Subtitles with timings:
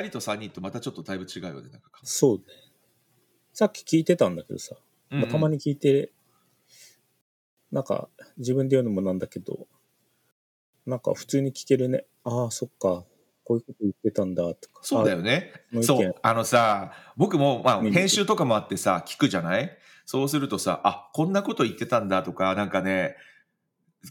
[0.00, 2.44] 2人と3人とまたちょっとだいぶ違うよねなんかそうね。
[3.52, 4.76] さっき聞いてたんだけどさ、
[5.10, 6.12] まあ、たまにに聞いて、
[7.72, 8.08] なんか
[8.38, 9.66] 自分で言うのもなんだけど、
[10.86, 12.06] なんか普通に聞けるね。
[12.24, 13.04] ああ、そっか。
[13.44, 14.80] こういうこと言ってたんだとか。
[14.82, 15.52] そうだよね
[15.82, 19.76] そうあのさ僕もまあ編集とかもあってさ聞くじゃない？
[20.06, 23.16] そうするとさあこんなこと言ってたんだとかなんかね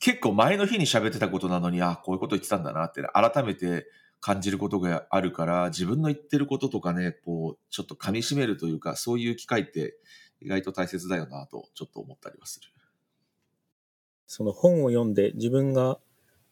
[0.02, 3.88] 結構前の日に喋ってたことなのにあこういうこと言ってたんだなって改めて
[4.22, 9.96] 感じることがあるから自分の言ってることとかねこうちょっと噛み締めるというかそういう機会って
[10.42, 12.68] 意外と大切だよなとちょっと思ったりはする。
[14.28, 15.98] その本を読んで自分が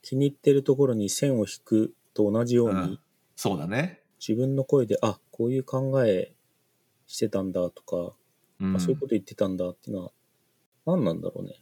[0.02, 3.00] 気に入ってるところに線を引くと同じように、うん
[3.38, 4.02] そうだね。
[4.20, 6.34] 自分の声で、あ、こういう考え
[7.06, 8.16] してたんだとか、
[8.60, 10.12] うんあそういうこと言ってたんだっていうのは、
[10.88, 11.54] 何なんだろうね。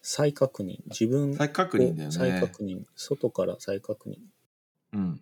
[0.00, 0.78] 再確認。
[0.86, 2.14] 自分を再確認だよね。
[2.14, 2.84] 再確認。
[2.94, 4.18] 外から再確認。
[4.96, 5.20] うん。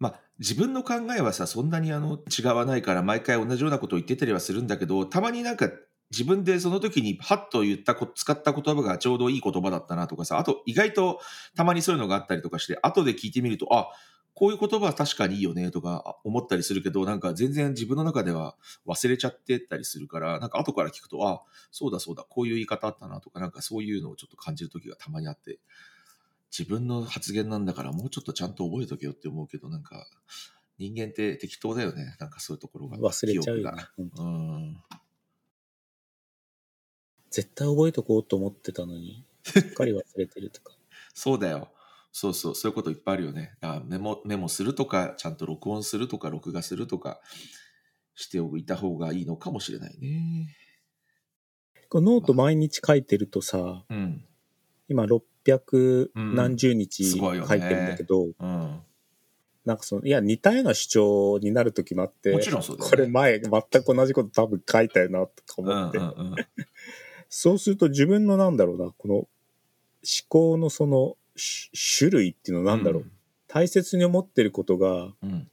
[0.00, 5.70] まあ、自分の考えはさ、そんなにあの違わないから、毎回同じようなことを言ってたりはするんだけど、たまになんか
[6.10, 11.20] 自分でその時にハッと言ったこ、使った言葉がちょうどいい言葉だったなとかさ、あと意外と
[11.56, 13.88] たまにそういうのがあったりとかして、後で聞いてみると、あ、
[14.34, 18.54] こういう言葉は確かにいいよねとか思ったりするけど、なんか全然自分の中では
[18.86, 25.58] 忘れちゃってたりするから、なんか後から聞くと、あ、そうだそうだ、こういう言い方あったなとか、なんかそういうのをちょっと感じる時がたまにあって、
[26.56, 30.06] 自分の発言なんだからもうちょっとちゃんと覚えとけよって思うけど、なんか
[30.78, 32.16] 人間って適当だよね。
[32.18, 32.98] なんかそういうところが。
[32.98, 33.84] 忘れちゃうよね。
[33.98, 34.76] うんうん。
[37.30, 40.76] 絶対覚えとこうと思ってたのに、すっかり忘れてるとか。
[41.14, 41.70] そうだよ。
[42.12, 43.56] そうそう、そういうこといっぱいあるよね。
[43.60, 47.20] だからメモ、メモするとか、ちゃんと録音するとか、録画するとか、
[48.14, 50.56] しておいた方がいいのかもしれないね。
[51.88, 54.24] このノート毎日書いてるとさ、うん。
[54.88, 58.80] 今600うん何十日書いてるんだけど、うん。
[59.64, 63.50] なんかその、いや、似たような主張になる時もあって、もちろんそうねこれ前全
[63.82, 65.98] く同じこと多分書いたよな、とかうん思って。
[65.98, 66.36] うんうん。
[67.28, 69.28] そうすると自分のなんだろうな、この思
[70.28, 73.04] 考のそのし種類っていうのなんだろう、
[73.46, 75.50] 大切に思ってることが、うん。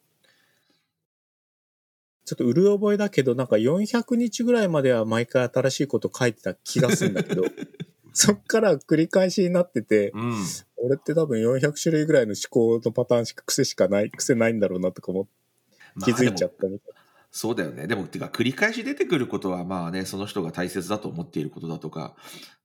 [2.26, 7.44] ちょっとうる覚えだけど、なんか400日ぐらいまでは毎回新しいこと書いてた気がするんだけど、
[8.16, 10.34] そっから繰り返しになってて、うん。
[10.78, 17.02] 俺って多分400種類ぐらいの思考のパターンしか癖しかない、癖ないんだろうなとか思って気づいちゃったみたいな。
[17.30, 17.88] そうだよね。
[17.88, 22.16] でも、てか、繰り返し出てくることは、まあね、その人が大切だと思っていることだとか、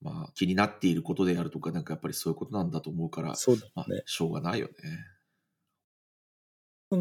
[0.01, 4.75] まあ、気になっていることであるとか、なんかやっぱりそういうことなんだと思うから、そうだまあね。、しょうがないよね。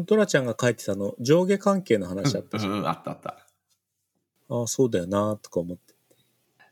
[0.04, 2.72] ドラちゃんが書いてたの、上下関係の話あったじゃん。
[2.72, 3.46] うんうん、あったあった。
[4.48, 5.94] ああ、そうだよなとか思って。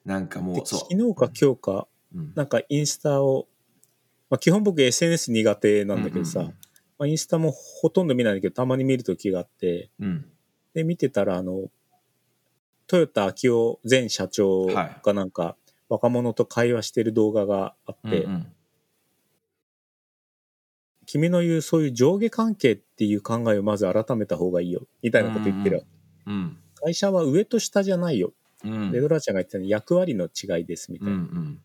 [0.08, 0.80] でなんかもう、そう。
[0.80, 3.46] 昨日か今日か、うんなんかインスタを、
[4.30, 6.58] まあ、基本僕 SNS 苦手なんだけどさ、うんうんうん
[6.98, 10.24] まあ、インスタもほとんど見ないんだけど、たまに見るときがあって、うん。
[10.74, 11.70] で、見てたら、あの、
[12.86, 15.56] トヨタ秋夫前社長はいがなんか、
[15.90, 18.52] 若者と会話してる動画があって、うんうん
[21.10, 25.88] 君の言うそういう上下関係っていう考えをまず改めた方がいいよ、みたいなこと言ってるわけ。
[26.26, 26.58] うん。
[26.74, 28.34] 会社は上と下じゃないよ。
[28.64, 28.92] うん。
[28.92, 31.40] で、ドラちゃんが言ってた役割の違いです、みたうんいうな。
[31.40, 31.62] ん。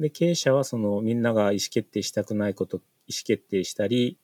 [0.00, 4.18] で、経営者はそのみんなが意思決定したくないこと、意思決定したり、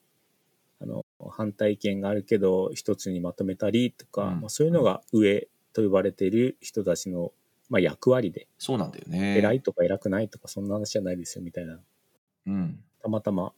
[0.81, 7.33] あの、反対意見があるけど一つにまとめたりとか、うんまあ、そういうのが上と呼ばれている人たちの、
[7.71, 9.39] まあ、役割で、そうなんだよね。
[9.39, 11.79] 偉いとか偉くないとかそんな話じゃないですよみたいな、
[12.47, 12.81] うん。
[13.01, 13.53] たまたま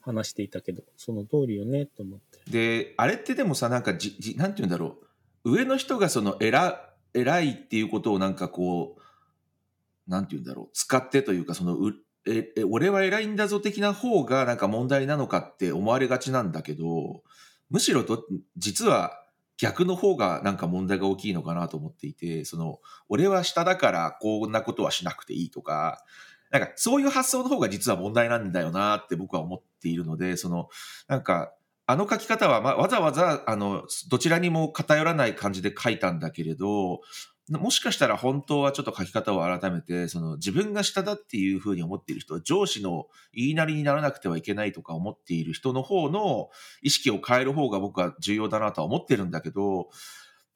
[0.00, 2.50] 話していたけど、その通りよねと思って。
[2.50, 5.07] で、あれってでもさ、なんかじ、じなんて言うんだろう。
[5.44, 10.68] 上の人がその偉、偉いっていうことをなんかこう、なんて言うんだろう。
[10.72, 11.94] 使ってというか、その、う
[12.26, 17.22] え、え俺は偉いんだぞ的な方がなんか問題なのかって思われがちなんだけど、
[17.70, 18.24] むしろと、
[18.56, 19.12] 実は
[19.58, 26.02] 逆の方がなんか問題が大きいのかなと思っていて、その、俺は下だからこんなことはしなくていいとか、
[26.50, 30.68] なんかそういう発想の方が実は問題なんだよなって僕は思っているので、その、
[31.08, 31.52] なんか、
[31.90, 37.00] あの書き方は、ま、わざわざ、あの、どちらにも偏らない感じで書いたんだけれど、
[37.48, 46.50] もしかしたら本当はちょっと書き方を改めて、その自分が下だっていうふうに思っている人は上司の言いなりにならなくてはいけないとか思っている人の方の
[46.82, 49.88] 意識を変える方が僕は重要だなとは思ってるんだけど、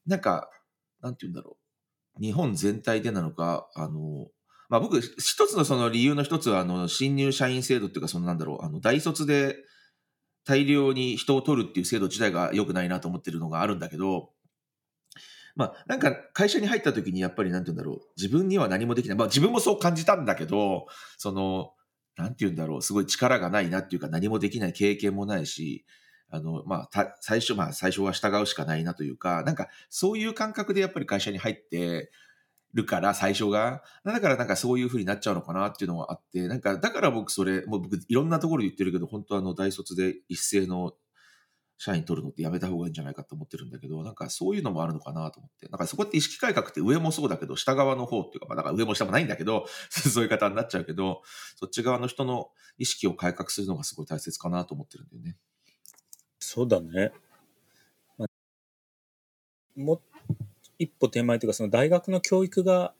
[0.06, 0.50] なんか、
[1.00, 1.56] なんて言うんだろ
[2.20, 2.22] う。
[2.22, 4.26] 日本全体でなのか、あの、
[4.68, 9.56] まあ僕、一つのその理由の一つは、あの、新入社員制度っていうか、そのなんだろう、あの、大卒で、
[10.44, 14.30] 大量に人を取るっていう制度自体が良くないなと思ってるのがあるんだけど、
[15.54, 19.18] まあ、なんか会社に入った時にやっぱりなんて言うんだろう、自分には何もできない。
[19.18, 20.86] まあ自分もそう感じたんだけど、
[21.18, 21.72] その、
[22.16, 25.84] なんて言うんだろう、すごい力がないなっていうか何もできない経験もないし、
[26.30, 32.10] あの、まあ、最初、まあ最初は従うしかないなというか、なんかそういう感覚でやっぱり会社に入って、
[32.74, 33.82] るから、最初が。
[34.04, 40.94] だからなんかそういう風になっちゃうのかなっていうのがあって、なんかだから僕それ、もう僕いろんなところで言ってるけど、本当あの大卒で一斉の
[41.78, 45.66] 社員取るのってやめた方がいいんじゃないかと思ってるんだけど、なんかそういうのもあるのかなと思って。
[45.66, 51.22] なんかそこって意識改革って上もそうだけど、下側の方っていうか、まあだから上も下もないんだけど、 そういう方になっちゃうけど、
[51.56, 55.36] そっち側の人の意識を改革するのがすごい大切かなと思ってるんだよね。
[56.38, 57.12] そうだね。
[58.16, 58.28] まあ
[59.74, 60.00] も
[60.82, 62.92] 一歩手前というか、その大学の教育が、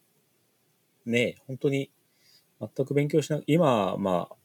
[1.04, 1.90] ね、本当に
[2.60, 3.44] 全く勉強しない。
[3.46, 4.36] 今はまあ、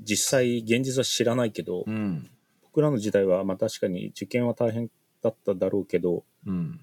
[0.00, 2.30] 実際現実は知らないけど、うん。
[2.62, 4.90] 僕らの時代はまあ確かに受験は大変
[5.20, 6.80] だっただろうけど、うん。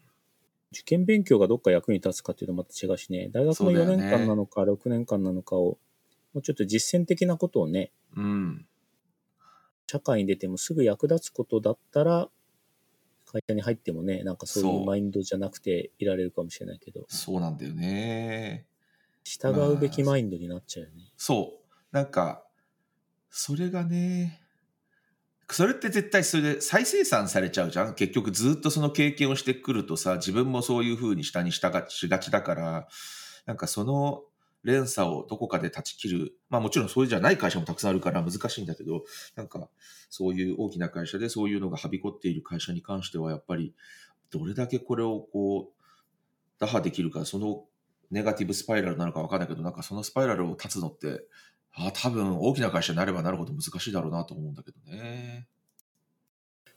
[0.71, 5.79] 受験勉強がどっか役に立つかっていうのはまた違うしね、大学の4そうだよね年間なのか6年間なのかを、
[6.33, 8.67] もうちょっと実践的なことをね、うん。
[9.87, 12.29] 社会に出てもすぐ役立つことだったら、
[13.31, 18.65] 会社に入ってもね、なんかそういそううマインドじゃなくていられるかもしれないけど、そうなんだよね。
[19.23, 21.11] 従うべきマインドになっちゃうよね。
[21.15, 21.95] そう。
[21.95, 22.43] なんか、
[23.29, 24.41] それがね、
[25.51, 27.95] それって絶対それで再生産されちゃうじゃん？
[27.95, 32.87] 結局ずっとその経験をしてくるとさ、自分もそういう風に下に従しがちだから、
[33.45, 34.23] なんかその
[34.63, 36.33] 連鎖をどこかで断ち切る。
[36.49, 39.03] まあもちろんそうじゃない会社もたくさんあるから難しいんだけど、
[39.35, 39.69] なんか
[40.09, 43.73] そういう大きな会社でそういうのがはびこっている会社に関してはやっぱり
[44.31, 45.83] どれだけこれをこう
[46.59, 47.65] 打破できるか、その
[48.11, 51.25] ネガティブスパイラルなのかわかんないけど、なんかそのスパイラルを断つのって、
[51.73, 55.47] あ多分大きな会社になればなるほど難しいだろうなと思うんだけどね。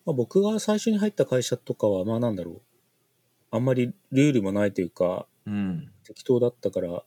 [0.05, 2.62] まあ、僕が最初に入った会社とかは、まあなんだろう。
[3.50, 5.93] あんまりルールもないというか、うん。
[6.05, 7.05] 適当だったから、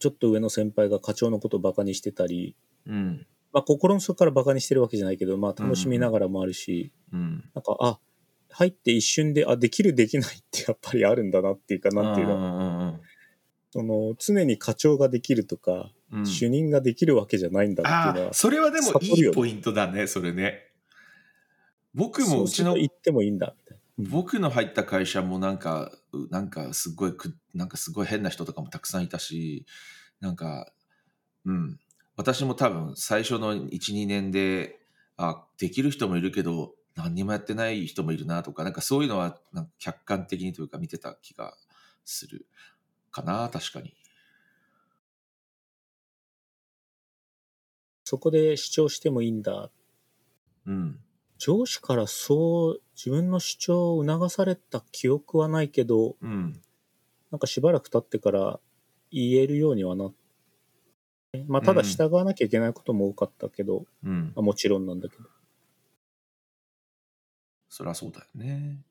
[0.00, 2.56] ちょっと上の先輩が課長のことをバカにしてたり、
[2.86, 3.26] うん。
[3.52, 7.44] まあ心の底からバカにしてるわけじゃないけど、まあ楽しみながらもあるし、うん。
[7.54, 7.98] なんか、あ、
[8.50, 13.00] 入って一瞬で、あ、できるできないってやっぱりあるんだなっていうか、なんていうの、の
[13.70, 20.70] その、常に課長ができるとか、うん主任ができるわけじゃないんだっていうのは、それはでもいいポイントだね、それね。
[21.94, 24.10] 僕もそううちのすると言ってもいいんだ、みたいな。
[24.10, 25.99] 僕の入った会社もなんか、う
[26.30, 29.66] なんかすごいく、なんかすごい変な人とかもたくさんいたし、
[30.20, 30.72] なんか、
[31.44, 31.78] うん。
[32.16, 34.78] 私も多分最初の1、2年で、
[35.16, 41.54] あ、できる人もいるけど、何にもやってない人もいるなとか、なんかそういうのはなんか客観的にというか見てた気が
[42.04, 42.46] する
[43.10, 43.94] かな、確かに。
[48.04, 49.70] そこで主張してもいいんだ。
[50.66, 50.98] うん。
[51.38, 56.60] 上司からそう自分の主張を促された記憶はないけど、うん。
[57.30, 58.60] なんかしばらく経ってから
[59.10, 60.12] 言えるようにはなっ
[61.32, 64.32] て、まあただ従わなきゃいけないことも多かったけど、うん。
[64.36, 65.22] まあもちろんなんだけど。
[67.70, 68.82] そりゃそうだよね。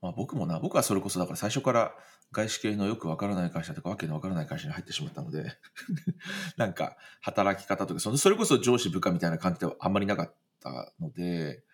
[0.00, 1.96] まあ僕もな、僕はそれこそだから最初から
[2.30, 5.50] 外資系のよくわからない会社とかわけのわからない会社に入ってしまったので、
[6.56, 11.65] なんか働き方とか、それこそ上司部下みたいな感じではあんまりなかったので、まあ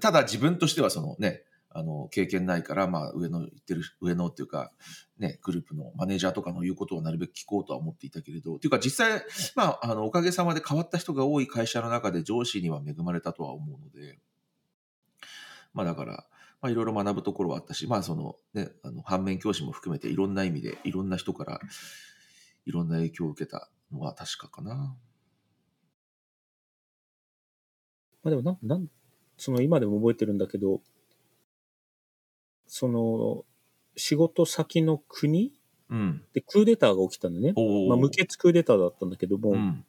[0.00, 4.72] ただ自分としてはそのね、あの経験ないから、まあ上の言ってる、上のっていうか、
[5.18, 9.22] ね、グループのマネージャーとかの言うことをなるべく聞こうとは思っていたけれど、っていうか実際、
[9.54, 14.18] まあ、あのおかげさまで変わった人が多い会社の中で上司には恵まれたとは思うので、
[15.74, 16.26] まあだから、
[16.62, 21.60] まあいろいろ学ぶところはあったし、まあそのね、あの反面教師も含めていろんな意味でいろんな人から
[22.64, 24.96] いろんな影響を受けたのは確かかな。
[28.22, 28.86] まあでもなん、なん、
[29.36, 30.80] その今でも覚えてるんだけど、
[32.66, 33.44] その、
[33.96, 35.52] 仕事先の国？
[35.88, 36.22] うん。
[36.32, 37.54] でクーデターが起きたんだね。
[37.88, 39.84] まあ無血クーデターだったんだけども、うん。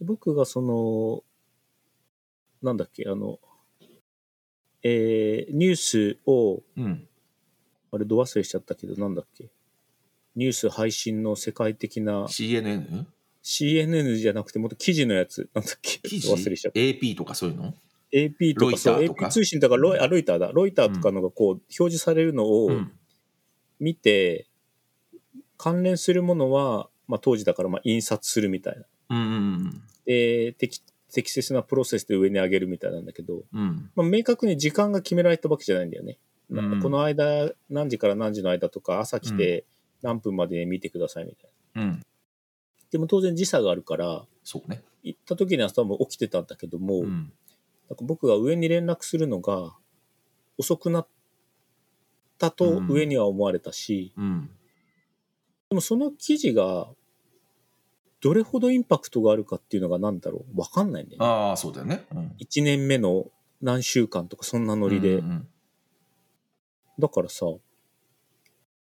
[0.00, 1.22] 僕がその、
[2.62, 3.38] なんだっけ、あの、
[4.82, 7.08] えーニュースを、うん。
[7.92, 9.50] あれ、ど忘れしちゃったけど、なんだっけ。
[10.34, 13.04] ニュース配信の世界的な CNN?
[13.42, 16.00] CNN じゃなくて、もっと記事のやつ、なんだっけ。
[16.02, 16.80] 忘れしちゃった。
[16.80, 17.74] ?AP とかそういうの？
[18.12, 20.52] AP とか、そう、ロイターとか AP 通信だからロイ、あ、ロイターだ。
[20.52, 22.92] ロイターとかのがこう、表示されるのをうん。
[23.80, 24.46] 見て、
[25.56, 28.84] 関連するものは、まあ当時だから、まあ印刷するみたいな。
[29.10, 29.20] うんう
[29.68, 33.60] んで、適適切なプロセスで上に上げるみたいなんだけど、うん。
[33.60, 33.90] うん。
[33.94, 36.18] まあ、明確に時間が決められたわけじゃないんだよね。
[36.48, 39.64] なんかうんこの間、何時から何時の間とか、朝来て
[40.02, 41.82] 何分まで見てくださいみたいな。
[41.82, 42.02] うん。
[42.90, 44.82] でも当然時差があるから、そうね。
[45.02, 47.32] 行った時には多分起きてたんだけども、うん。
[47.92, 49.74] なんか僕が上に連絡するのが
[50.56, 51.08] 遅くなっ
[52.38, 54.50] たとうん上には思われたし、うん。
[55.68, 56.88] でもその記事が
[58.22, 61.26] どれほどインパクトがあるかっていうのがなんだろうわかんないんだよね。
[61.26, 62.06] ああ、そうだよね。
[62.14, 62.34] うん。
[62.40, 63.26] 1年目の
[63.60, 65.16] 何週間とかそんなノリで。
[65.16, 65.48] うんうん
[66.98, 67.46] だからさ、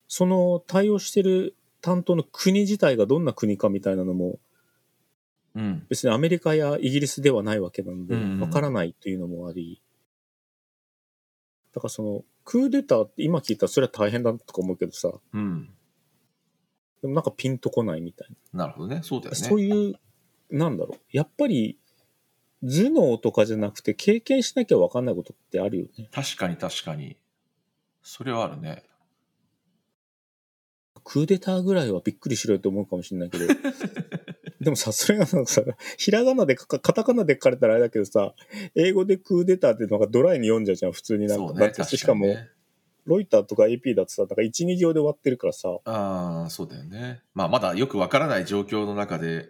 [0.09, 4.39] その対応してる担当の国自体がどんな国かみたいなのも
[5.59, 5.87] うん。
[5.89, 9.83] 別にアメリカやイギリスではないわけなので、わからないというのもあり、
[11.75, 15.69] だからその、クーデターって今聞いたらそれは大変だとか思うけどさ、うん。
[17.03, 18.67] でもなんかピンとこないみたいな。
[18.67, 19.01] なるほどね。
[19.03, 19.37] そうだよね。
[19.37, 19.95] そういう、
[20.51, 21.77] なんだろう、やっぱり
[22.63, 26.09] 頭脳とかじゃなくて経験しなきゃわかんないことってあるよね。
[26.13, 27.17] 確かに確かに。
[28.03, 28.85] それはあるね。
[31.05, 33.47] クーデターぐらいはびっくりしろよと思うかもしれないけど、
[34.69, 35.63] でもさ、それがなんかさ、
[35.97, 38.35] ひらがなでカタカナで書かれたらあれだけどさ、
[38.75, 41.55] 英語でクーデターっていうのがドライに読んじゃうじゃん、普通になんか。
[41.55, 41.61] ね。
[41.61, 42.51] だって確しかも、ね。
[43.07, 47.23] ロイターとか AP だとさ、なんか1、2行で終わってるからさ、ああ、そうだよね。
[47.33, 49.49] まあ、まだよくわからない状況の中で、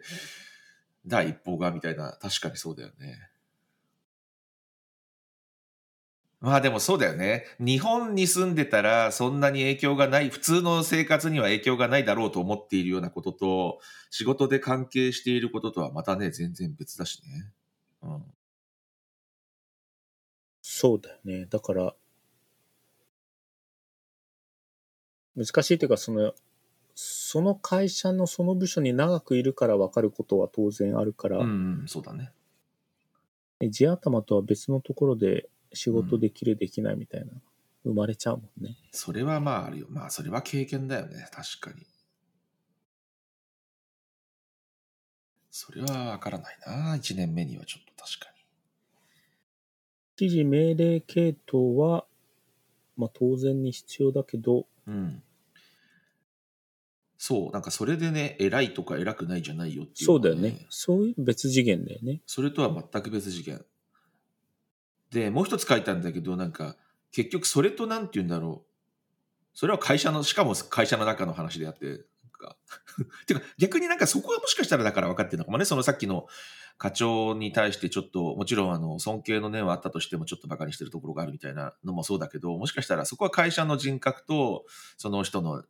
[1.05, 3.19] 第一報がみたいな、確かにそうだよね。
[6.41, 7.45] まあでもそうだよね。
[7.59, 13.81] 日本に住んでたらそんなに影響がない、普通の生活には影響がないだろうと思っているようなことと、
[14.11, 17.53] 仕事で関係していることとはまたね、全然別だしね。
[18.03, 18.25] うん。
[20.63, 21.47] そうだよね。
[21.47, 21.95] だから、
[25.35, 26.35] 難しいというか、その、
[26.95, 32.33] その会社のその部署に長くいるから分かることは当然あるから、うん、うん、そうだね。
[33.71, 37.33] 地頭とは別のところで仕事できる、できないみたいな、
[37.85, 38.77] 生まれちゃうもんね。
[38.93, 39.87] それはまああるよ。
[39.91, 41.29] まあそれは経験だよね。
[41.33, 41.87] 確かに。
[45.51, 46.97] それはわからないな。
[46.97, 48.29] 1年目にはちょっと確か
[50.21, 52.05] 指示命令系統は、
[52.97, 54.95] まあ当然に必要だけど、に。
[54.95, 55.23] うん。
[57.17, 60.67] そう、なんかそれでね、偉いとか偉くないじゃないよっていう、そうだよね。。
[60.71, 62.21] そういう別次元だよね。
[62.27, 63.65] それとは全く別次元。
[65.11, 66.77] で、もう一つ書いたんだけど、なんか、
[67.13, 68.69] 結局それとなんて言うんだろう。
[69.55, 71.97] それは会社の、しかも会社の中の話であって、なん
[72.39, 72.57] か
[73.27, 75.65] てか逆になんかそこはもしかしたらだから分かってるのかもね。
[75.65, 76.27] そのさっきの
[76.77, 84.65] 課長に対してちょっと、もちろんあの、尊敬の念はあったとしてもちょっと馬鹿にしてるところがあるみたいなのもそうだけど、もしかしたらそこは会社の人格と、
[84.97, 85.65] その人の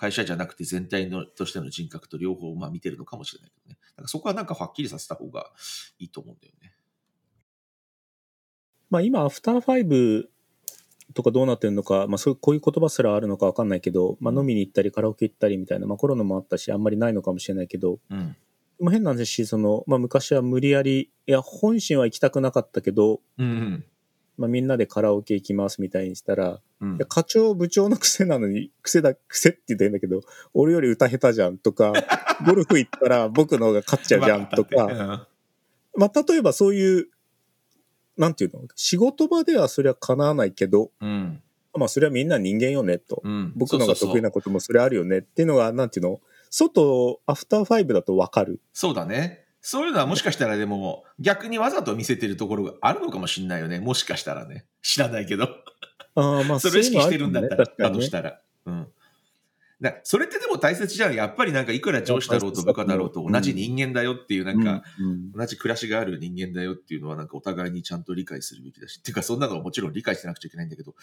[0.00, 3.78] 会社じゃなくて全体のとしての人格と両方まあ見てるのかもしれないけどね。
[3.90, 5.52] だからそこはなんかはっきりさせた方が
[5.98, 6.59] いいと思うんだよね。
[8.90, 10.30] まあ今、アフターファイブ
[11.14, 18.36] とかどうなってるのか、まあそういう、こういう言葉すらあるのかわかんないけど、まあ飲みに行ったりカラオケ行ったりみたいな、まあコロナもあったし、あんまりないのかもしれないけど、うん。
[18.80, 23.84] まあ変な話、その、まあ昔は無理やり、いや、本心は行きたくなかったけど、うんうん。
[24.38, 30.22] まあみんなでカラオケ行きますみたいにしたら、うん課長部長の癖なのに、癖だ、癖って言ったらいいんだけど、
[30.54, 31.92] 俺より歌下手じゃんとか、
[32.46, 35.28] ゴルフ行ったら僕の方が勝っちゃうじゃんとか、か。
[35.94, 37.08] まあ例えばそういう、
[38.20, 38.60] なんていうの？
[38.76, 41.42] 仕事場ではそれは叶わないけど、うん。
[41.74, 43.22] まあそれはみんな人間よねと。
[43.24, 43.52] うん。
[43.56, 46.20] 僕のが得意なこともそれあるよねっていうのが、なんていうの？
[46.50, 48.60] 外、アフターファイブだとわかる。
[48.74, 49.46] そうだね。
[49.62, 53.80] そういうのはもしかしたらでも逆にわざと見せてるところがあるのかもしれないよね。
[53.80, 54.66] もしかしたらね。
[54.82, 55.44] 知らないけど。
[56.14, 58.40] ああ、まあ それを意識してるんだったら、だそういうのあるかもねとしたら。
[58.66, 58.88] うん。
[59.80, 61.14] だそれってでも大切じゃん。
[61.14, 64.82] やっぱりなんかいくら上司だろうと部下だろうと同じ人間だよっていうなんか、
[65.34, 68.98] 同じ暮らしがある人間だよっていうのはなんかお互いにちゃんと理解するべきだし。
[68.98, 70.94] っていうかそんなのはもちろん理解してなくちゃいけないんだけど。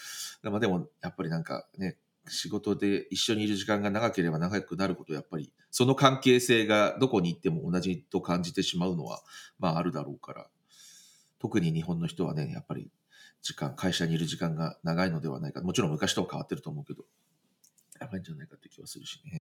[0.42, 1.96] でもでもやっぱりなんかね、
[2.28, 9.22] 仕事で一緒にいる時間が長ければ長くなるほどやっぱりその関係性がどこに行っても同じと感じてしまうのは
[9.58, 10.46] まああるだろうから。
[11.40, 12.90] 特に日本の人はね、やっぱり
[13.42, 15.62] 時間、会社にいる時間が長いのではないか。
[15.62, 17.04] もちろん昔とは変わってると思うけど、
[17.98, 19.40] 長いんじゃないかって気はするしね。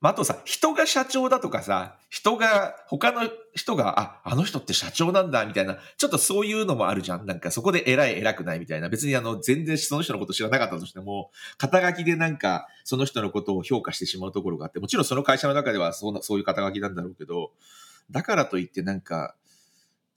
[0.00, 7.26] まあ、とさ、人が社長だとかさ、人が、他の人が、あ、あの人って社長なんだ、みたいな、ちょっとそういうのもあるじゃん。
[7.26, 8.88] なんかそこで偉い偉くないみたいな。
[8.88, 17.50] 別にあの、全然その人のこと知らなかったとしても、肩書きでなんか、その人のことを評価してしまうところがあって、もちろんその会社の中ではそんな、そういう肩書きなんだろうけど、
[18.12, 19.34] だからといってなんか、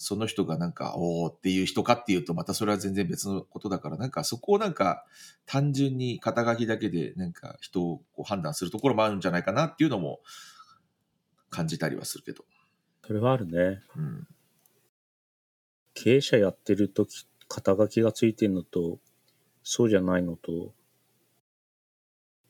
[0.03, 5.05] その人がなんか、おーっていう人かっていうと、またそれは全然別のことだから、なんかそこをなんか、
[5.45, 10.21] 単純に肩書きだけでなんか人をこう判断するところもあるんじゃないかなっていうのも
[11.51, 12.43] 感じたりはするけど。
[13.05, 13.83] それはあるね。
[13.95, 14.27] うん。
[15.93, 18.97] 経営者やってる時肩書きがついてるのと、
[19.61, 20.73] そうじゃないのと、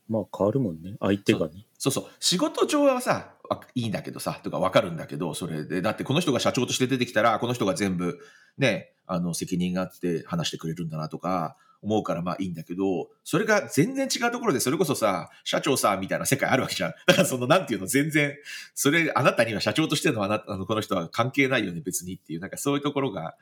[0.08, 0.96] まあ変わるもんね。
[1.02, 1.66] 相手がね。
[1.78, 2.06] そうそう。
[2.22, 3.41] 仕事上はさ、あ
[3.76, 5.82] いいんだけどさ、とかわかるんだけど、それで。
[5.82, 8.20] だってこの人が社長として出てきたら、この人が全部
[8.58, 16.94] ね、あの、責任があって話してくれるんだなとか、思うからまあいいんだけど、それが全然違うところで、それこそさ、社長さ、みたいな世界あるわけじゃん。
[17.08, 18.36] だからその、なんていうの、全然、
[18.76, 23.36] それ、あなたには社長としてのあな、あの、この人は関係ないよね、別にっていう、なんかそういうところが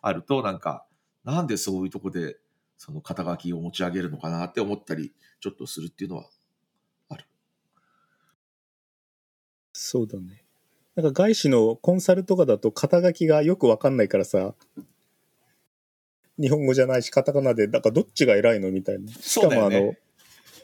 [0.00, 0.86] あると、なんか、
[1.24, 2.38] なんでそういうとこで、
[2.78, 6.28] その肩書きを持ち上げるのかなって思ったり、ちょっとするっていうのは
[9.72, 10.44] そうだね。
[10.94, 14.54] なんか外資のコンサルとかだと肩書きがよくわかんないからさ、
[16.38, 19.12] 日本語じゃないし、カタカナで、だからどっちが偉いのみたいな。
[19.12, 19.94] しかもあの、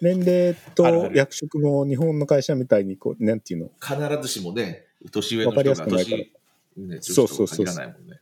[0.00, 6.32] 年齢と役職も日本の会社みたいに、こう、なんていうの、必ずしもね、年上の人が年、
[6.76, 8.20] ね、そうそうそう年とは限らないもんね。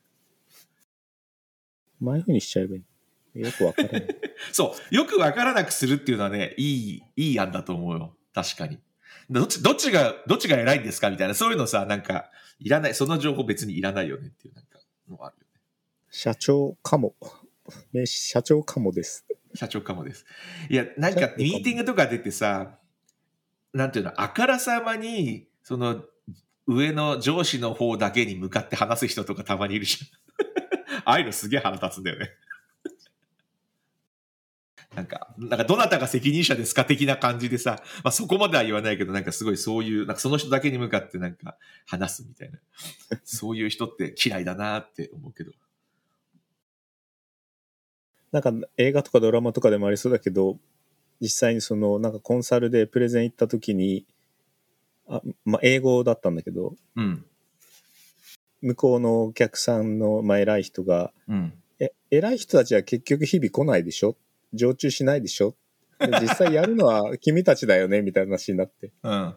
[2.01, 3.41] 前風にしちゃえばいい。
[3.41, 4.17] よくわからない。
[4.53, 4.95] そう。
[4.95, 8.17] よくわからなくするっていうのはね、いい、いい案だと思うよ。
[8.33, 8.79] 確かに。
[9.31, 11.11] どっち、どっちが、どっちが偉いんですか？
[11.11, 14.79] みたいな、そういうのさ、なんか、いらない、その情報別にいらないよねっていう、なんか、
[15.09, 15.61] のがあるよね。
[16.11, 17.15] 社長かも。
[17.93, 19.27] 名刺社長かもです。
[19.55, 20.25] 社長かもです。
[20.71, 22.79] いや、なんかミーティングとか出てさ、
[23.73, 26.03] なんていうの、あからさまに、その、
[26.69, 31.03] 上の上司の方だけに向かって話す人とかたまにいるじゃん。
[31.05, 32.31] ああいうのすげえ腹立つんだよね。
[34.97, 42.59] なんか、なんかどなたが責任者ですか的な感じでさ、まあそこまでは言わないけど、なんかすごいそういう、なんかその人だけに向かってなんか話すみたいな。
[43.25, 45.53] そういう人って嫌いだなって思うけど。
[48.33, 50.59] なんか映画とかドラマとかでもありそうだけど、
[51.21, 54.07] 実際にその、なんかコンサルでプレゼン行った時に、
[55.09, 57.25] あまあ、英語だったんだけど、うん。
[58.63, 61.53] 向こうのお客さんの、まあ、偉い人が、うん。
[61.79, 64.17] え、偉い人たちは結局日々来ないでしょ？
[64.57, 65.57] 常駐しないでしょ？
[65.99, 68.03] で実際やるのは 君たちだよね？
[68.03, 68.93] みたいな話になって。
[69.03, 69.35] うん。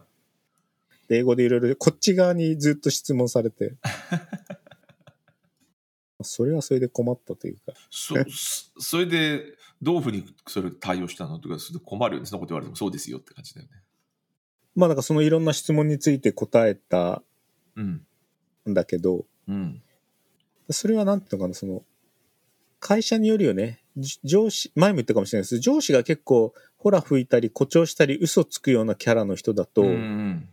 [1.08, 3.76] で英語でいろいろこっち側にずっと質問されて。
[6.22, 7.72] それはそれで困ったというか。
[7.90, 9.42] そ、そそれで、
[9.80, 12.26] どういうふうにそれ対応したのとか、それで困るよね？
[12.26, 13.72] そんなこと言われてもそうですよって感じだよね。
[14.74, 17.22] まあなんかそのいろんな質問について答えた
[17.76, 18.06] うん。
[18.68, 19.82] んだけど、うん。
[20.68, 21.82] それはなんていうのかな、その、
[22.78, 23.82] 会社によるよね。
[24.00, 30.48] じ上司、前も言ったかもしれないです上司が結構、ほら吹いたり、誇張したり、嘘つくようなキャラの人だと、うんうん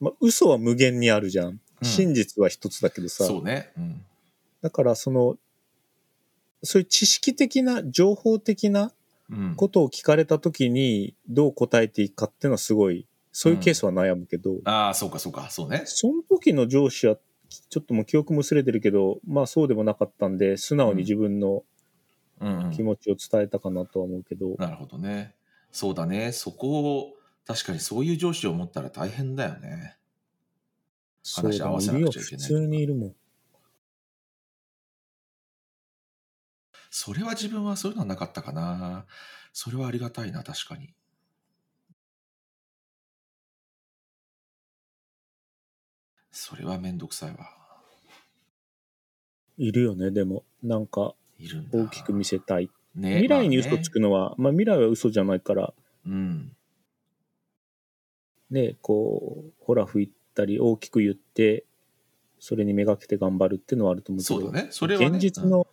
[0.00, 1.48] まあ、嘘は無限にあるじゃん。
[1.48, 3.70] うん真実は一つだけどさ、そうね。
[3.76, 4.00] うん。
[4.62, 5.36] だからその、
[6.62, 8.92] そういう知識的な、情報的な
[9.30, 9.54] うん。
[9.56, 15.50] ことを聞かれたときに、どう答えていいかっていうのはすごい、そういうケースは悩むけど、ああ、そうかそうか。
[15.50, 15.82] そうね。
[15.84, 17.18] その時の上司は、
[17.68, 21.62] ちょっともう記憶も薄れてるけど、まあそうでもなかったんで、素直に自分のうん、うん
[22.72, 25.34] 気持ちを伝えたかなとは思うけど、なるほどね。
[25.70, 26.32] そうだね。
[26.32, 29.98] そこを、確かにそういう上司を持ったら大変だよね。
[31.34, 33.16] 話し合わせなくちゃいけない普通にいるもん。
[36.90, 39.06] それは自分はそういうのはなかったかな。
[39.52, 40.94] それはありがたいな、確かに。
[46.30, 47.50] それはめんどくさいわ。
[49.58, 50.44] いるよね、でも。
[50.62, 51.14] なんか。
[51.72, 52.70] 大きく見せたい。
[52.94, 53.94] ね未来に嘘つく。
[53.94, 55.72] くのは、まあ未来は嘘じゃないから、
[56.06, 56.52] うん。
[58.50, 61.64] ね、こう、ほら吹いたり大きく言って、
[62.38, 64.68] それにめがけて頑張るっていうのはあると思うけど、そうだね。
[64.70, 65.08] それは、ね。
[65.08, 65.66] 現実の、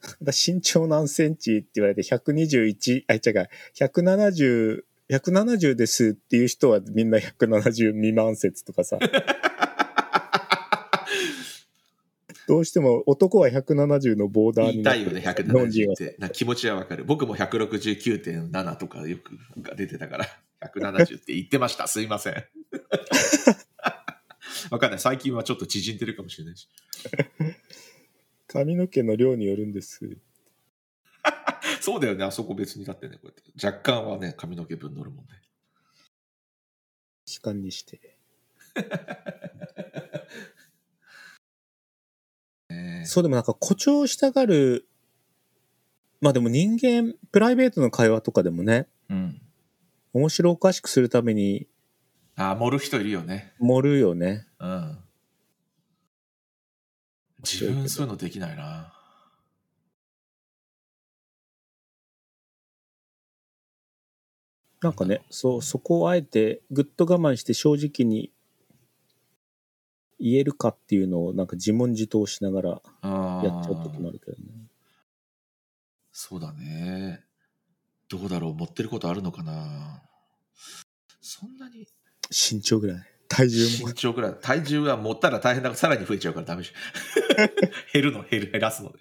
[0.22, 8.98] だ身長何センチって言われて121、あ、違う、170、170ですっていう人はみんな170未満説とかさ、
[12.50, 16.16] どうしても男は170のボーダー言になっていたいよね、日本人170はって。
[16.18, 17.04] な気持ちはわかる。
[17.04, 20.26] 僕も169.7とかよくが出てたから、
[20.74, 21.86] 170って言ってました。
[21.86, 22.34] すいません。
[24.72, 24.98] わかんない。
[24.98, 26.68] 最近はちょっと縮んでるかもしれないし。
[28.48, 30.00] 髪の毛の量によるんです。
[31.80, 32.24] そうだよね。
[32.24, 33.44] あそこ別にだってね、こうやって。
[33.64, 35.40] 若干はね、髪の毛分乗るもんね。
[37.26, 38.18] 期間にして。
[43.00, 44.86] ねそうでもなんか誇張したがる、
[46.20, 49.40] まあでも人間、プライベートの会話とかでもね、うん。
[50.12, 51.68] 面白おかしくするために
[52.36, 53.52] あ、盛る人いるよね。
[53.58, 54.46] 盛るよね。
[54.58, 54.98] うん。
[57.42, 58.92] 自分そういうのできないな。
[64.82, 68.32] なんかね、そう、そこをあえてぐっと我慢して正直に
[70.20, 74.70] 言えるかっていうのをなんか自問自答しながらあやっちゃう時もあるけどね。
[76.12, 77.24] そうだね。
[78.08, 80.02] どうだろう持ってることあるのかな
[81.20, 81.86] そんなに
[82.30, 83.02] 身長ぐらい。
[83.28, 83.94] 体重も身。
[83.94, 84.34] 長ぐらい。
[84.40, 86.74] 体重が持ったら大変だからさらに増えちゃうからダメでしょ。
[87.94, 88.98] 減るの、減る、減らすので。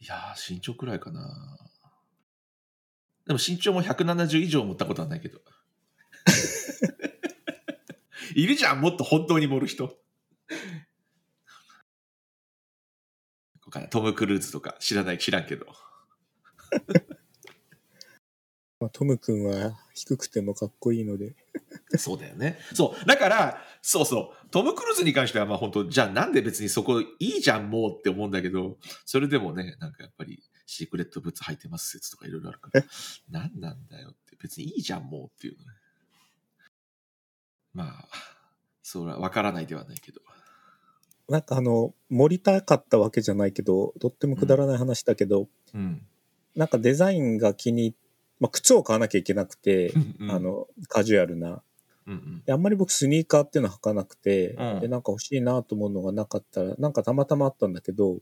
[0.00, 1.58] いやー、身長くらいかな。
[3.26, 5.40] でも身長も170以上持ったことはないけど。
[8.34, 9.96] いるじゃん、もっと本当に盛る人。
[13.90, 15.66] トム・クルーズとか知らない、知らんけど。
[18.80, 21.36] まあ、トム君は低くてもかっこいいので。
[21.96, 22.58] そうだよね。
[22.74, 23.06] そう。
[23.06, 24.48] だから、そうそう。
[24.50, 32.84] トム・クルーズに関しては、まあ本当、じゃあなんで別にそこいいじゃん、もうって思うんだけど、それでもね、なんかやっぱり、シークレットブーツ履いてます説とかいろいろあるから、
[33.30, 35.70] なんなんだよって、別にいいじゃん、もうっていうのね。
[37.74, 38.04] まあ、
[38.82, 40.20] それは分からないではないけど。
[41.28, 46.06] なんかあの、盛りたかったわけじゃないけど、とってもくだらない話だけど、うん。
[46.54, 47.94] なんかデザインが気に入っ
[48.42, 49.94] まあ、靴を買わなきゃいけなくて、
[50.28, 51.62] あ、の、カジュアルな。
[52.08, 58.18] うんうん、であんまり僕スニーカーっていうのは履かなくて、うんで、なんか欲しいなと思うのがなかったら、なんかたまたまあったんだけど、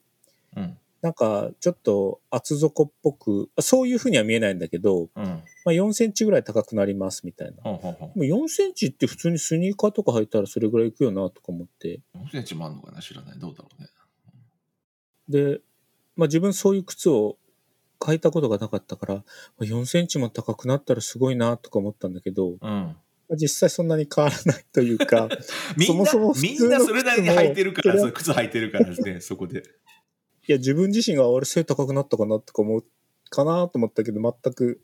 [0.56, 0.78] うん。
[1.02, 5.24] なんかちょっと厚底っぽく、あそういうふうには見えないんだけど、うん。
[5.24, 7.62] まあ、4センチぐらい高くなりますみたいな。
[7.62, 8.12] ほんほんほん。
[8.12, 12.00] でも4センチって普通にスニーカーとか履いたらそれぐらいいくよなとか思って。
[12.14, 13.38] 4センチもあんのかな知らない。
[13.38, 13.88] どうだろうね。
[15.28, 15.60] で、
[16.16, 17.38] まあ自分そういう靴を
[18.00, 19.22] 履いたことがなかったから、ま
[19.60, 22.58] あ4センチも高くなったらすごいなとか思ったんだけど、うん。
[22.60, 22.96] ま
[23.32, 25.28] あ実際そんなに変わらないというか、
[25.78, 29.62] みんな、そもそも普通のみんなそれなりに履いてるから、靴履いてるからですね、そこで。
[30.50, 32.84] いや自分自身があれ背高くなったかなとか思う
[33.28, 34.80] かなと思ったけど、全く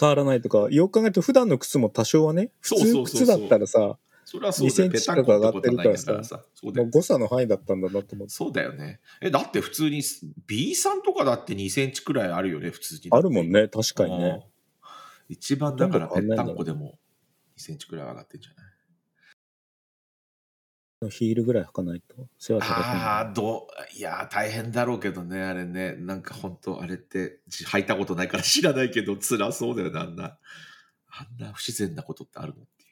[0.00, 4.88] 変わらないとか、よく考えると普段の靴も多少はね、普通靴だったらさ、それはそうだよ。
[4.88, 6.42] 2センチペタンコってことはないんだからさ。
[6.54, 6.86] そうだよ。
[6.86, 8.32] まあ誤差の範囲だったんだなと思って。
[8.32, 9.00] そうだよね。
[9.20, 10.00] え、だって普通に
[10.46, 13.10] B さんとかだって2センチくらいあるよね、普通に。
[13.10, 14.24] あるもんね、確かにね。
[14.24, 14.42] うん。
[15.28, 16.98] 一番だからぺったんこでも
[17.58, 18.67] 2センチくらい上がってんじゃない？
[21.06, 25.94] ヒールぐらい履かないと背は高くあなあ、どう、いやー、大変だろうけどね、あれね。
[25.94, 30.38] なんか本当あれって、じ履いたことないから知らないけど、辛そうだよね、あんな。
[31.10, 32.86] あんな不自然なことってあるのってい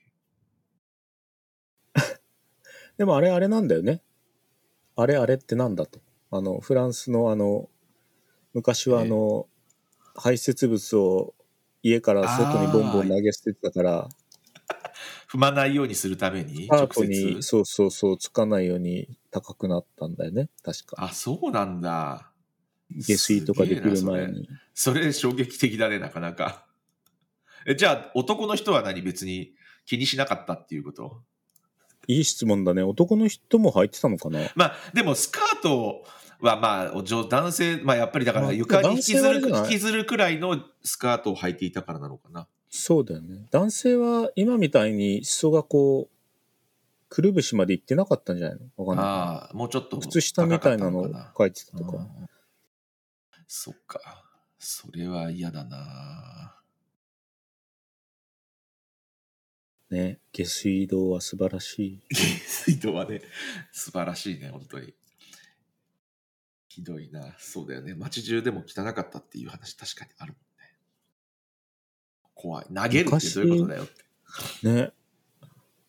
[1.96, 2.00] う。
[2.00, 2.18] い。
[2.98, 4.02] でもあれあれなんだよね。
[4.94, 6.00] あれあれってなんだと。
[6.30, 7.68] あの、フランスのあの、
[8.54, 9.48] 昔はあの、
[10.14, 11.34] 排泄物を
[11.82, 14.08] 家から外にボンボン投げ捨ててたから、
[15.30, 17.42] 踏まないようにするために、直接？
[17.42, 20.96] そうそうそう、つかないように高くなったんだよね、確か。
[21.04, 22.30] あ、そうなんだ。
[22.90, 24.48] 下水とかできる前に。
[24.72, 26.64] それ衝撃的だね、なかなか。
[27.66, 31.22] え、じゃあ、男の人は何別に気にしなかったっていうこと？
[32.06, 32.84] いい質問だね。
[32.84, 34.38] 男の人も履いてたのかな？
[34.54, 36.04] まあ、でもスカート
[36.38, 42.46] はまあ、男性、まあやっぱりだからまあ床に引きずる、引きずるくらいのスカートを履いていたからなのかな。
[42.68, 43.46] そうだよね。
[43.50, 46.16] 男性は今みたいに裾がこう、
[47.08, 48.84] くるぶしまで行ってなかったんじゃないの？
[48.84, 49.06] わかんない。
[49.06, 49.98] ああ、もうちょっと。
[49.98, 51.96] 靴下みたいなのを書いてたとか。
[51.96, 52.28] うん
[53.48, 54.24] そっか。
[54.58, 56.56] それは嫌だな
[59.88, 60.18] ね。
[60.32, 62.14] 下水道は素晴らしい。
[62.44, 63.22] 水道はね、
[63.70, 64.94] 素晴らしいね、本当に。
[66.66, 67.36] ひどいな。
[67.38, 67.94] そうだよね。
[67.94, 70.45] 街中でも汚かったっていう話確かにあるもんね。
[72.36, 72.66] 怖い。
[72.72, 73.86] 投げるってどういうことだよっ
[74.60, 74.68] て。
[74.68, 74.92] ね。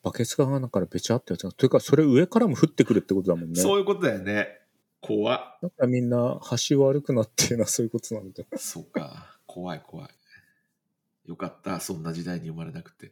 [0.01, 1.51] バケツが穴からべちゃってやつが。
[1.51, 3.61] というか、それ上からも降ってくるってことだもんね。
[3.61, 4.47] そういうことだよね。
[5.01, 5.59] 怖っ。
[5.61, 8.43] だからみんな橋悪くなっていうのはそういうことなんだ。
[8.57, 9.37] そうか。
[9.45, 10.09] 怖い怖い。
[11.25, 11.79] よかった。
[11.81, 13.11] そんな時代に生まれなくて。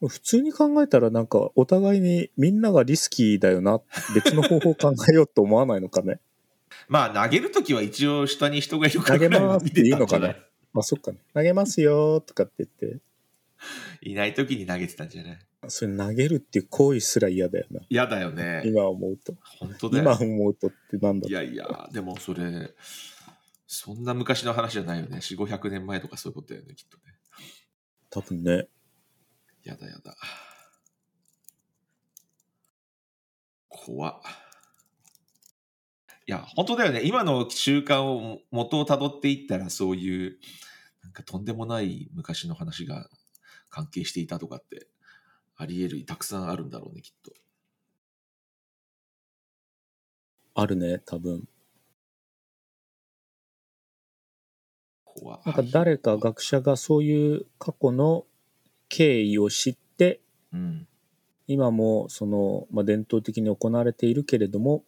[0.00, 3.80] 普通に考えたらなんかお互いにみんながリスキーだよな。
[4.14, 6.20] 別の方法を考えようと思わないのかね。
[6.88, 10.18] まあ、投げるときは一応下に人がいるから投げます見ていいいのか
[10.76, 11.18] まあそっかね。
[11.32, 13.00] 投げますよとかって言って。
[14.02, 15.38] いないときに投げてたんじゃない？
[15.68, 17.80] それ投げるっていう行為すら嫌だよな。
[17.88, 18.62] 嫌だよね。
[18.66, 19.34] 今思うと。
[19.58, 20.04] 本当だよ。
[20.04, 22.74] 今思うとってなんだいやいや、でもそれ、
[23.66, 25.16] そんな昔の話じゃないよね。
[25.16, 27.04] 4、500年前とかそういうことだよね、きっとね。
[28.10, 28.68] 多分ね。
[29.64, 30.14] やだやだ。
[33.70, 34.20] 怖っ。
[36.28, 37.02] いや、本当だよね。
[37.04, 40.38] 今の習慣を元をたどっていったら、そういう、
[41.22, 43.08] とんでもない昔の話が
[43.70, 44.88] 関係していたとかって、
[45.56, 47.32] あり得る、たくさんあるんだろうね、きっと。
[50.54, 51.48] あるね、多分。
[55.44, 58.26] なんか誰か学者がそういう過去の
[58.88, 60.20] 経緯を知って、
[60.52, 60.86] うん。
[61.46, 64.84] 今もその、まあ、伝統的に行われているけれども、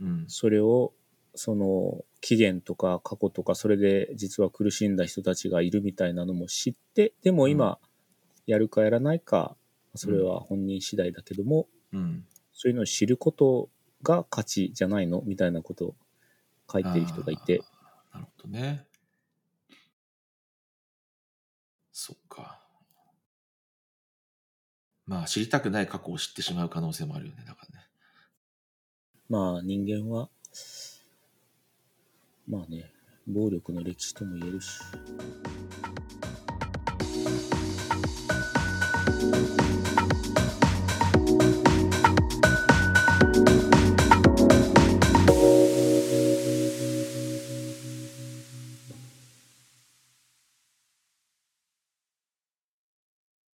[0.00, 0.24] うん。
[0.28, 0.92] それを、
[1.36, 7.78] その、起源とか過去とかそれで実は苦しんだ人たちがいるみたいなのも知ってでも今
[8.46, 9.56] やるかやらないか
[9.94, 12.24] それは本人次第だけども、うん。
[12.52, 13.68] そういうのを知ること
[14.02, 15.94] が価値じゃないのみたいなことを
[16.70, 17.62] 書いてる人がいて。
[18.12, 18.86] なるほどね。
[21.92, 22.62] そっか。
[25.06, 27.86] まあ、知りたくない過去を知ってしまう可能性もあるよね、だからね。
[29.28, 30.28] まあ人間は
[32.48, 32.90] まあね
[33.26, 34.80] 暴力の歴史とも言えるし。